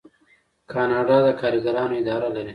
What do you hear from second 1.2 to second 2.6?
د کارګرانو اداره لري.